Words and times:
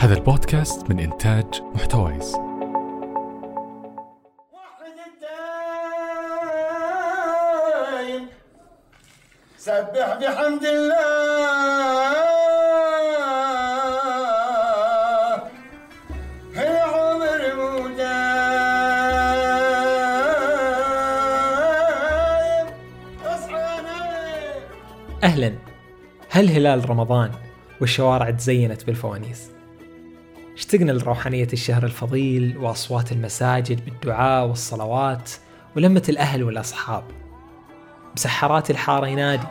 هذا 0.00 0.14
البودكاست 0.14 0.90
من 0.90 0.98
إنتاج 0.98 1.62
محتويس. 1.74 2.34
وحد 2.34 2.50
الدايم 8.10 8.28
سبح 9.58 10.18
بحمد 10.20 10.64
الله. 10.64 11.10
هي 16.54 16.80
عمر 16.80 17.42
مدايم 17.56 17.96
اصحى 23.26 23.82
نايم 23.82 24.62
أهلا. 25.24 25.52
هل 26.30 26.48
هلال 26.48 26.90
رمضان 26.90 27.30
والشوارع 27.80 28.30
تزينت 28.30 28.84
بالفوانيس؟ 28.84 29.50
اشتقنا 30.60 30.92
لروحانية 30.92 31.48
الشهر 31.52 31.84
الفضيل 31.84 32.58
وأصوات 32.58 33.12
المساجد 33.12 33.84
بالدعاء 33.84 34.46
والصلوات 34.46 35.30
ولمة 35.76 36.02
الأهل 36.08 36.44
والأصحاب. 36.44 37.04
مسحرات 38.16 38.70
الحارة 38.70 39.06
ينادي 39.06 39.46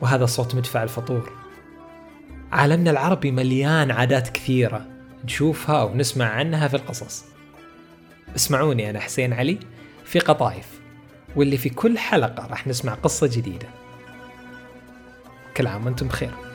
وهذا 0.00 0.26
صوت 0.26 0.54
مدفع 0.54 0.82
الفطور. 0.82 1.32
عالمنا 2.52 2.90
العربي 2.90 3.30
مليان 3.30 3.90
عادات 3.90 4.28
كثيرة 4.28 4.86
نشوفها 5.24 5.82
ونسمع 5.82 6.24
عنها 6.24 6.68
في 6.68 6.76
القصص. 6.76 7.24
اسمعوني 8.36 8.90
أنا 8.90 9.00
حسين 9.00 9.32
علي 9.32 9.58
في 10.04 10.18
قطايف 10.18 10.80
واللي 11.36 11.56
في 11.56 11.68
كل 11.68 11.98
حلقة 11.98 12.46
راح 12.46 12.66
نسمع 12.66 12.94
قصة 12.94 13.26
جديدة. 13.26 13.68
كل 15.56 15.66
عام 15.66 15.86
وأنتم 15.86 16.08
بخير. 16.08 16.49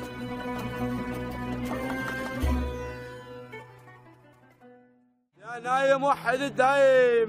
نايم 5.85 6.03
وحد 6.03 6.41
الدايم 6.41 7.27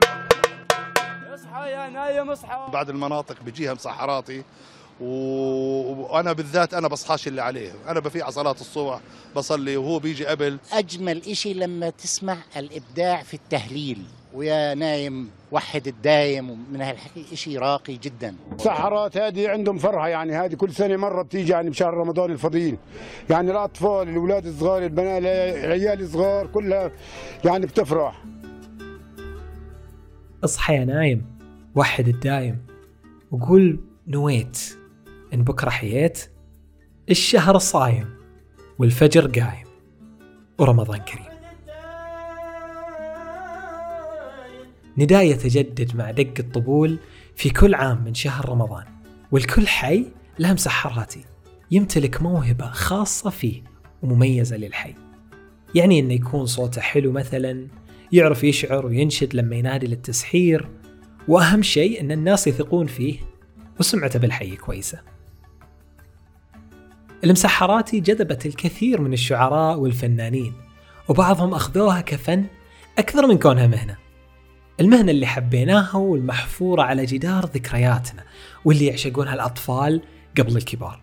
اصحى 1.34 1.70
يا 1.70 1.88
نايم 1.90 2.30
اصحى. 2.30 2.70
بعض 2.72 2.90
المناطق 2.90 3.42
بيجيها 3.42 3.74
مسحراتي 3.74 4.42
و- 5.00 5.92
وأنا 6.02 6.32
بالذات 6.32 6.74
أنا 6.74 6.88
بصحاش 6.88 7.28
اللي 7.28 7.42
عليه. 7.42 7.70
أنا 7.88 8.00
بفيق 8.00 8.22
على 8.24 8.32
صلاة 8.32 8.50
الصبح 8.60 9.00
بصلي 9.36 9.76
وهو 9.76 9.98
بيجي 9.98 10.26
قبل. 10.26 10.58
أجمل 10.72 11.22
إشي 11.30 11.54
لما 11.54 11.90
تسمع 11.90 12.36
الإبداع 12.56 13.22
في 13.22 13.34
التهليل 13.34 14.02
ويا 14.34 14.74
نايم 14.74 15.30
وحد 15.52 15.86
الدايم 15.86 16.66
من 16.72 16.80
هالحكي 16.82 17.24
إشي 17.32 17.58
راقي 17.58 17.96
جدا. 17.96 18.34
سحرات 18.58 19.16
هذه 19.16 19.48
عندهم 19.48 19.78
فرحة 19.78 20.08
يعني 20.08 20.36
هذه 20.36 20.54
كل 20.54 20.72
سنة 20.72 20.96
مرة 20.96 21.22
بتيجي 21.22 21.52
يعني 21.52 21.70
بشهر 21.70 21.94
رمضان 21.94 22.30
الفضيل. 22.30 22.76
يعني 23.30 23.50
الأطفال 23.50 24.08
الأولاد 24.08 24.46
الصغار 24.46 24.82
البنات 24.82 25.22
العيال 25.64 26.00
الصغار 26.00 26.46
كلها 26.46 26.90
يعني 27.44 27.66
بتفرح. 27.66 28.22
اصحى 30.46 30.74
يا 30.74 30.84
نايم 30.84 31.26
وحد 31.74 32.08
الدايم 32.08 32.66
وقول 33.30 33.80
نويت 34.06 34.58
إن 35.34 35.44
بكرة 35.44 35.70
حييت 35.70 36.30
الشهر 37.10 37.58
صايم 37.58 38.08
والفجر 38.78 39.26
قايم. 39.26 39.66
ورمضان 40.58 40.98
كريم. 40.98 41.26
نداء 44.98 45.24
يتجدد 45.24 45.96
مع 45.96 46.10
دق 46.10 46.34
الطبول 46.38 46.98
في 47.36 47.50
كل 47.50 47.74
عام 47.74 48.04
من 48.04 48.14
شهر 48.14 48.48
رمضان 48.48 48.84
والكل 49.32 49.66
حي 49.66 50.06
له 50.38 50.52
مسحراتي 50.52 51.24
يمتلك 51.70 52.22
موهبة 52.22 52.70
خاصة 52.70 53.30
فيه 53.30 53.62
ومميزة 54.02 54.56
للحي. 54.56 54.94
يعني 55.74 56.00
إنه 56.00 56.14
يكون 56.14 56.46
صوته 56.46 56.80
حلو 56.80 57.12
مثلا 57.12 57.68
يعرف 58.12 58.44
يشعر 58.44 58.86
وينشد 58.86 59.34
لما 59.34 59.56
ينادي 59.56 59.86
للتسحير. 59.86 60.68
وأهم 61.28 61.62
شيء 61.62 62.00
إن 62.00 62.12
الناس 62.12 62.46
يثقون 62.46 62.86
فيه 62.86 63.18
وسمعته 63.80 64.18
بالحي 64.18 64.56
كويسة. 64.56 64.98
المسحراتي 67.24 68.00
جذبت 68.00 68.46
الكثير 68.46 69.00
من 69.00 69.12
الشعراء 69.12 69.78
والفنانين 69.78 70.52
وبعضهم 71.08 71.54
أخذوها 71.54 72.00
كفن 72.00 72.44
أكثر 72.98 73.26
من 73.26 73.38
كونها 73.38 73.66
مهنة. 73.66 73.96
المهنة 74.80 75.10
اللي 75.10 75.26
حبيناها 75.26 75.96
والمحفورة 75.96 76.82
على 76.82 77.06
جدار 77.06 77.44
ذكرياتنا 77.44 78.24
واللي 78.64 78.86
يعشقونها 78.86 79.34
الأطفال 79.34 80.02
قبل 80.38 80.56
الكبار. 80.56 81.00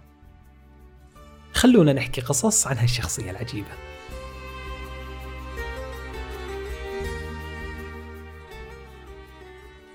خلونا 1.54 1.94
نحكي 1.94 2.22
قصص 2.22 2.68
عن 2.68 2.78
هالشخصية 2.78 3.32
العجيبة. 3.32 3.93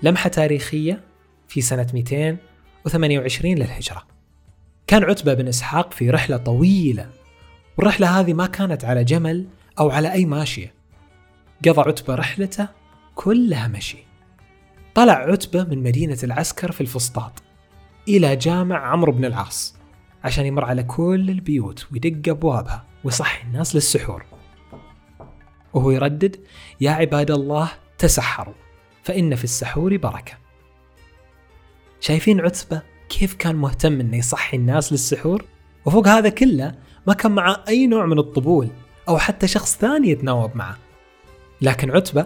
لمحة 0.03 0.29
تاريخية 0.29 1.03
في 1.47 1.61
سنة 1.61 1.87
228 1.93 3.55
للهجرة. 3.55 4.03
كان 4.87 5.03
عتبة 5.03 5.33
بن 5.33 5.47
إسحاق 5.47 5.93
في 5.93 6.09
رحلة 6.09 6.37
طويلة 6.37 7.09
والرحلة 7.77 8.19
هذه 8.19 8.33
ما 8.33 8.47
كانت 8.47 8.85
على 8.85 9.03
جمل 9.03 9.47
أو 9.79 9.89
على 9.89 10.11
أي 10.11 10.25
ماشية. 10.25 10.73
قضى 11.67 11.81
عتبة 11.81 12.15
رحلته 12.15 12.67
كلها 13.15 13.67
مشي. 13.67 13.97
طلع 14.95 15.13
عتبة 15.13 15.63
من 15.63 15.83
مدينة 15.83 16.17
العسكر 16.23 16.71
في 16.71 16.81
الفسطاط 16.81 17.43
إلى 18.07 18.35
جامع 18.35 18.87
عمرو 18.87 19.11
بن 19.11 19.25
العاص 19.25 19.75
عشان 20.23 20.45
يمر 20.45 20.65
على 20.65 20.83
كل 20.83 21.29
البيوت 21.29 21.87
ويدق 21.91 22.31
أبوابها 22.31 22.85
ويصحي 23.03 23.47
الناس 23.47 23.75
للسحور. 23.75 24.25
وهو 25.73 25.91
يردد 25.91 26.35
يا 26.81 26.91
عباد 26.91 27.31
الله 27.31 27.71
تسحروا. 27.97 28.53
فإن 29.09 29.35
في 29.35 29.43
السحور 29.43 29.97
بركة. 29.97 30.33
شايفين 31.99 32.39
عتبة 32.41 32.81
كيف 33.09 33.33
كان 33.33 33.55
مهتم 33.55 33.99
إنه 33.99 34.17
يصحي 34.17 34.57
الناس 34.57 34.91
للسحور؟ 34.91 35.45
وفوق 35.85 36.07
هذا 36.07 36.29
كله 36.29 36.75
ما 37.07 37.13
كان 37.13 37.31
معه 37.31 37.63
أي 37.67 37.87
نوع 37.87 38.05
من 38.05 38.19
الطبول 38.19 38.67
أو 39.07 39.17
حتى 39.17 39.47
شخص 39.47 39.77
ثاني 39.77 40.09
يتناوب 40.09 40.55
معه. 40.55 40.77
لكن 41.61 41.91
عتبة 41.91 42.25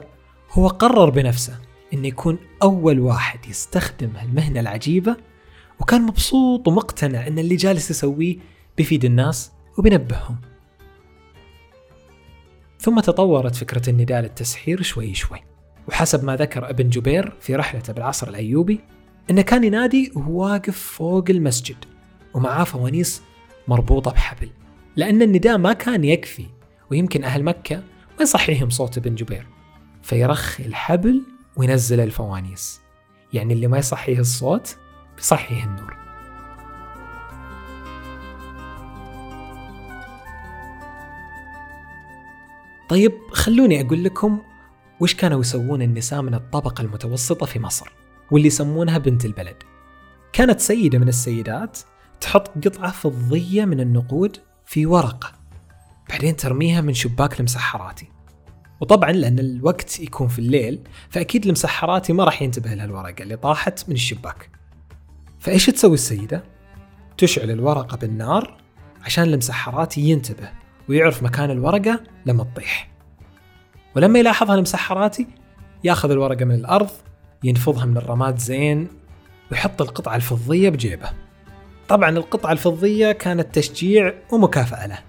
هو 0.52 0.68
قرر 0.68 1.10
بنفسه 1.10 1.60
إنه 1.94 2.08
يكون 2.08 2.38
أول 2.64 3.00
واحد 3.00 3.46
يستخدم 3.46 4.10
هالمهنة 4.16 4.60
العجيبة 4.60 5.18
وكان 5.80 6.02
مبسوط 6.02 6.68
ومقتنع 6.68 7.28
إن 7.28 7.40
اللي 7.40 7.56
جالس 7.56 7.92
يسويه 7.92 8.38
بيفيد 8.78 9.06
الناس 9.06 9.52
وبينبههم. 9.78 10.38
ثم 12.80 13.00
تطورت 13.00 13.56
فكرة 13.56 13.90
النداء 13.90 14.22
للتسحير 14.22 14.82
شوي 14.82 15.14
شوي. 15.14 15.53
وحسب 15.88 16.24
ما 16.24 16.36
ذكر 16.36 16.70
ابن 16.70 16.90
جبير 16.90 17.34
في 17.40 17.56
رحلته 17.56 17.94
بالعصر 17.94 18.28
الأيوبي 18.28 18.80
إنه 19.30 19.42
كان 19.42 19.64
ينادي 19.64 20.12
وهو 20.16 20.44
واقف 20.44 20.78
فوق 20.78 21.26
المسجد 21.30 21.76
ومعاه 22.34 22.64
فوانيس 22.64 23.22
مربوطة 23.68 24.12
بحبل 24.12 24.50
لأن 24.96 25.22
النداء 25.22 25.58
ما 25.58 25.74
كان 25.74 26.04
يكفي 26.04 26.46
ويمكن 26.92 27.24
أهل 27.24 27.44
مكة 27.44 27.76
ما 28.18 28.22
يصحيهم 28.22 28.70
صوت 28.70 28.98
ابن 28.98 29.16
جبير؟ 29.16 29.48
فيرخي 30.02 30.66
الحبل 30.66 31.22
وينزل 31.56 32.00
الفوانيس 32.00 32.82
يعني 33.34 33.54
اللي 33.54 33.68
ما 33.68 33.78
يصحيه 33.78 34.20
الصوت 34.20 34.78
بيصحيه 35.16 35.64
النور. 35.64 35.98
طيب 42.90 43.14
خلوني 43.32 43.82
أقول 43.82 44.04
لكم 44.04 44.42
وش 45.00 45.16
كانوا 45.16 45.40
يسوون 45.40 45.81
النساء 45.81 46.22
من 46.22 46.34
الطبقة 46.34 46.81
المتوسطة 46.81 47.46
في 47.46 47.59
مصر؟ 47.59 47.92
واللي 48.31 48.48
يسمونها 48.48 48.98
بنت 48.98 49.26
البلد. 49.26 49.56
كانت 50.34 50.59
سيدة 50.59 51.00
من 51.00 51.08
السيدات 51.08 51.80
تحط 52.22 52.68
قطعة 52.68 52.92
فضية 52.92 53.66
من 53.66 53.80
النقود 53.80 54.38
في 54.66 54.86
ورقة 54.86 55.32
بعدين 56.09 56.36
ترميها 56.36 56.82
من 56.82 56.94
شباك 56.94 57.40
المسحراتي. 57.40 58.08
وطبعا 58.82 59.12
لأن 59.12 59.40
الوقت 59.40 60.00
يكون 60.00 60.28
في 60.28 60.40
الليل 60.40 60.79
فأكيد 61.09 61.46
المسحراتي 61.46 62.14
ما 62.14 62.23
راح 62.23 62.41
ينتبه 62.41 62.73
لهالورقة 62.73 63.23
اللي 63.23 63.35
طاحت 63.35 63.90
من 63.90 63.96
الشباك. 63.96 64.50
فإيش 65.40 65.66
تسوي 65.66 65.94
السيدة؟ 65.94 66.44
تشعل 67.17 67.52
الورقة 67.52 67.97
بالنار 67.97 68.58
عشان 69.02 69.23
المسحراتي 69.23 70.02
ينتبه 70.02 70.50
ويعرف 70.90 71.23
مكان 71.23 71.52
الورقة 71.52 72.03
لما 72.26 72.44
تطيح. 72.44 72.92
ولما 73.95 74.19
يلاحظها 74.19 74.55
المسحراتي 74.55 75.28
ياخذ 75.84 76.11
الورقة 76.11 76.45
من 76.45 76.55
الأرض 76.55 76.90
ينفضها 77.43 77.85
من 77.85 77.97
الرماد 77.97 78.37
زين 78.37 78.87
ويحط 79.51 79.81
القطعة 79.81 80.16
الفضية 80.16 80.69
بجيبه. 80.69 81.09
طبعا 81.87 82.09
القطعة 82.09 82.51
الفضية 82.51 83.11
كانت 83.11 83.55
تشجيع 83.55 84.13
ومكافأة 84.31 84.87
له 84.87 84.99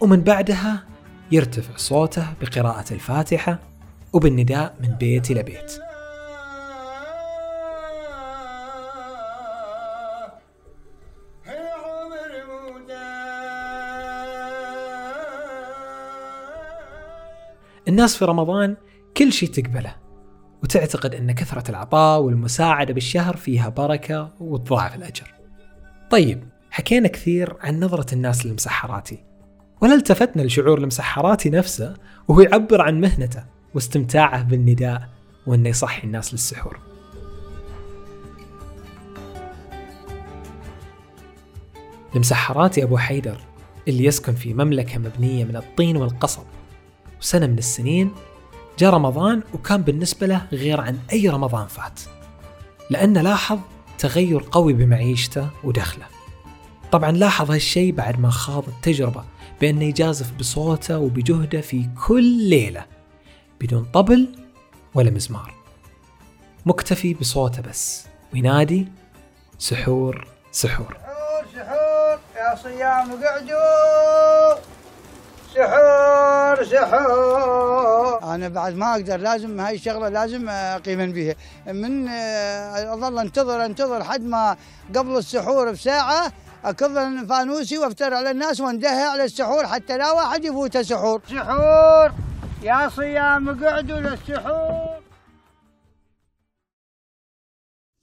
ومن 0.00 0.20
بعدها 0.20 0.84
يرتفع 1.32 1.76
صوته 1.76 2.26
بقراءة 2.40 2.92
الفاتحة 2.92 3.58
وبالنداء 4.12 4.74
من 4.80 4.88
بيت 4.88 5.30
إلى 5.30 5.42
بيت. 5.42 5.85
الناس 17.88 18.16
في 18.16 18.24
رمضان 18.24 18.76
كل 19.16 19.32
شيء 19.32 19.48
تقبله 19.48 19.96
وتعتقد 20.62 21.14
أن 21.14 21.32
كثرة 21.32 21.70
العطاء 21.70 22.20
والمساعدة 22.20 22.94
بالشهر 22.94 23.36
فيها 23.36 23.68
بركة 23.68 24.32
وتضاعف 24.40 24.96
الأجر. 24.96 25.34
طيب 26.10 26.48
حكينا 26.70 27.08
كثير 27.08 27.56
عن 27.60 27.80
نظرة 27.80 28.14
الناس 28.14 28.46
للمسحراتي 28.46 29.24
ولا 29.80 29.94
التفتنا 29.94 30.42
لشعور 30.42 30.78
المسحراتي 30.78 31.50
نفسه 31.50 31.94
وهو 32.28 32.40
يعبر 32.40 32.80
عن 32.82 33.00
مهنته 33.00 33.44
واستمتاعه 33.74 34.42
بالنداء 34.42 35.08
وإنه 35.46 35.68
يصحي 35.68 36.06
الناس 36.06 36.32
للسحور. 36.32 36.80
المسحراتي 42.14 42.82
أبو 42.82 42.98
حيدر 42.98 43.38
اللي 43.88 44.04
يسكن 44.04 44.34
في 44.34 44.54
مملكة 44.54 44.98
مبنية 44.98 45.44
من 45.44 45.56
الطين 45.56 45.96
والقصب. 45.96 46.55
وسنة 47.20 47.46
من 47.46 47.58
السنين 47.58 48.14
جاء 48.78 48.90
رمضان 48.90 49.42
وكان 49.54 49.82
بالنسبة 49.82 50.26
له 50.26 50.46
غير 50.52 50.80
عن 50.80 50.98
أي 51.12 51.28
رمضان 51.28 51.66
فات 51.66 52.00
لأنه 52.90 53.22
لاحظ 53.22 53.58
تغير 53.98 54.44
قوي 54.50 54.72
بمعيشته 54.72 55.48
ودخله. 55.64 56.06
طبعا 56.92 57.10
لاحظ 57.10 57.50
هالشيء 57.50 57.92
بعد 57.92 58.20
ما 58.20 58.30
خاض 58.30 58.68
التجربة 58.68 59.24
بأنه 59.60 59.84
يجازف 59.84 60.32
بصوته 60.32 60.98
وبجهده 60.98 61.60
في 61.60 61.88
كل 62.06 62.48
ليلة 62.48 62.84
بدون 63.60 63.84
طبل 63.84 64.28
ولا 64.94 65.10
مزمار. 65.10 65.54
مكتفي 66.66 67.14
بصوته 67.14 67.62
بس 67.62 68.06
وينادي 68.34 68.88
سحور 69.58 70.28
سحور. 70.52 70.96
سحور 71.02 71.44
سحور 71.54 72.18
يا 72.36 72.54
صيام 72.62 73.24
قعدوا 73.24 74.75
سحور 75.56 76.64
سحور 76.64 78.34
أنا 78.34 78.48
بعد 78.48 78.74
ما 78.74 78.92
أقدر 78.92 79.16
لازم 79.16 79.60
هاي 79.60 79.74
الشغلة 79.74 80.08
لازم 80.08 80.48
اقيم 80.48 81.12
بها 81.12 81.34
من 81.66 82.08
آه، 82.08 82.94
أظل 82.94 83.18
أنتظر 83.18 83.64
أنتظر 83.64 84.04
حد 84.04 84.22
ما 84.22 84.56
قبل 84.94 85.16
السحور 85.16 85.70
بساعة 85.70 86.32
اكظ 86.64 86.98
فانوسي 87.28 87.78
وأفتر 87.78 88.14
على 88.14 88.30
الناس 88.30 88.60
وأندهى 88.60 89.02
على 89.02 89.24
السحور 89.24 89.66
حتى 89.66 89.98
لا 89.98 90.12
واحد 90.12 90.44
يفوته 90.44 90.82
سحور 90.82 91.22
سحور 91.28 92.12
يا 92.62 92.88
صيام 92.88 93.64
قعدوا 93.64 94.00
للسحور 94.00 95.00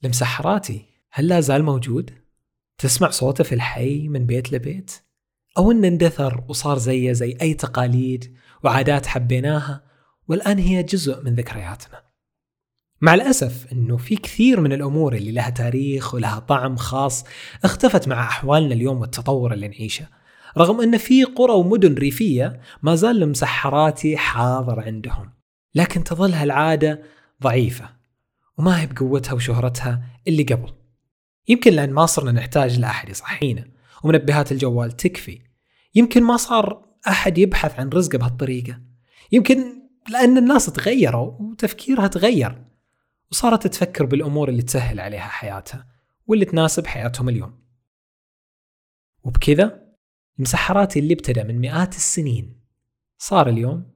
المسحراتي 0.04 0.86
هل 1.12 1.28
لا 1.28 1.40
زال 1.40 1.64
موجود؟ 1.64 2.10
تسمع 2.78 3.10
صوته 3.10 3.44
في 3.44 3.54
الحي 3.54 4.08
من 4.08 4.26
بيت 4.26 4.52
لبيت؟ 4.52 5.03
أو 5.58 5.70
إنه 5.70 5.88
اندثر 5.88 6.44
وصار 6.48 6.78
زيه 6.78 7.12
زي 7.12 7.36
أي 7.42 7.54
تقاليد 7.54 8.36
وعادات 8.64 9.06
حبيناها 9.06 9.84
والآن 10.28 10.58
هي 10.58 10.82
جزء 10.82 11.22
من 11.22 11.34
ذكرياتنا. 11.34 12.04
مع 13.00 13.14
الأسف 13.14 13.72
أنه 13.72 13.96
في 13.96 14.16
كثير 14.16 14.60
من 14.60 14.72
الأمور 14.72 15.14
اللي 15.14 15.32
لها 15.32 15.50
تاريخ 15.50 16.14
ولها 16.14 16.38
طعم 16.38 16.76
خاص 16.76 17.24
اختفت 17.64 18.08
مع 18.08 18.22
أحوالنا 18.28 18.74
اليوم 18.74 19.00
والتطور 19.00 19.52
اللي 19.52 19.68
نعيشه. 19.68 20.08
رغم 20.58 20.80
أن 20.80 20.98
في 20.98 21.24
قرى 21.24 21.52
ومدن 21.52 21.94
ريفية 21.94 22.60
ما 22.82 22.94
زال 22.94 23.22
المسحراتي 23.22 24.16
حاضر 24.16 24.80
عندهم. 24.80 25.30
لكن 25.74 26.04
تظل 26.04 26.32
هالعادة 26.32 27.02
ضعيفة 27.42 27.90
وما 28.58 28.80
هي 28.80 28.86
بقوتها 28.86 29.32
وشهرتها 29.32 30.02
اللي 30.28 30.42
قبل. 30.42 30.72
يمكن 31.48 31.72
لأن 31.72 31.92
ما 31.92 32.06
صرنا 32.06 32.32
نحتاج 32.32 32.78
لأحد 32.78 33.08
يصحينا 33.08 33.64
ومنبهات 34.04 34.52
الجوال 34.52 34.92
تكفي 34.92 35.40
يمكن 35.94 36.22
ما 36.22 36.36
صار 36.36 36.88
أحد 37.08 37.38
يبحث 37.38 37.80
عن 37.80 37.88
رزقه 37.88 38.18
بهالطريقة. 38.18 38.80
يمكن 39.32 39.82
لأن 40.08 40.38
الناس 40.38 40.66
تغيروا 40.66 41.32
وتفكيرها 41.40 42.06
تغير 42.06 42.64
وصارت 43.30 43.66
تفكر 43.66 44.04
بالأمور 44.04 44.48
اللي 44.48 44.62
تسهل 44.62 45.00
عليها 45.00 45.28
حياتها 45.28 45.88
واللي 46.26 46.44
تناسب 46.44 46.86
حياتهم 46.86 47.28
اليوم. 47.28 47.64
وبكذا 49.22 49.94
المسحرات 50.38 50.96
اللي 50.96 51.14
ابتدى 51.14 51.44
من 51.44 51.58
مئات 51.58 51.96
السنين 51.96 52.60
صار 53.18 53.48
اليوم 53.48 53.90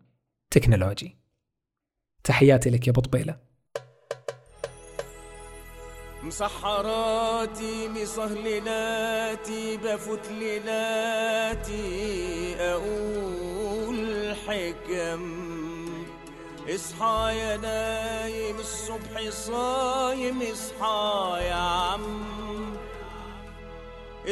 تكنولوجي. 0.50 1.19
تحياتي 2.25 2.71
لك 2.71 2.87
يا 2.87 2.93
أبو 2.93 3.00
طبيلة. 3.00 3.41
مسحراتي 6.29 7.89
مصهللاتي 7.89 9.77
بفتللاتي 9.77 11.07
أقول 12.61 14.35
حكم. 14.47 15.23
اصحى 16.75 17.39
يا 17.39 17.57
نايم 17.57 18.57
الصبح 18.59 19.31
صايم 19.31 20.43
اصحى 20.43 21.39
يا 21.41 21.55
عم. 21.55 22.77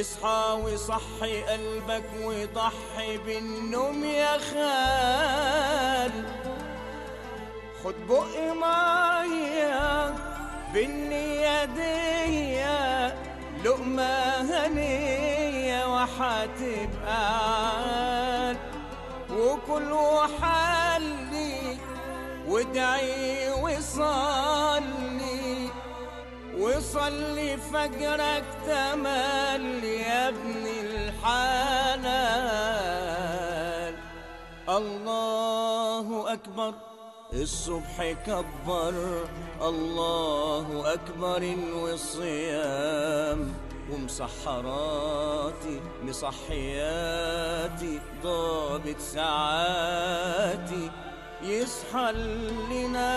اصحى 0.00 0.60
وصحي 0.64 1.42
قلبك 1.42 2.10
وضحي 2.22 3.18
بالنوم 3.26 4.04
يا 4.04 4.38
خال. 4.38 6.12
خد 7.84 7.94
بق 8.08 8.34
ميه 8.52 10.14
بالنية 10.74 11.15
دي 11.74 12.64
لقمة 13.64 14.16
هنية 14.50 15.94
وحتبقى. 15.94 17.26
عال 17.36 18.56
وكل 19.30 19.92
وحلي 19.92 21.76
وادعي 22.48 23.50
وصلي 23.50 24.46
وصلي 26.58 27.56
فجرك 27.56 28.44
تمل 28.66 29.84
يا 29.84 30.28
ابن 30.28 30.66
الحلال. 30.66 31.86
الله 34.68 36.32
أكبر. 36.32 36.74
الصبح 37.32 38.12
كبر 38.26 38.94
الله 39.62 40.92
أكبر 40.94 41.56
والصيام 41.74 43.54
ومسحراتي 43.92 45.80
مصحياتي 46.02 48.00
ضابط 48.22 48.98
ساعاتي 48.98 50.90
يصحى 51.42 52.12
لنا. 52.70 53.16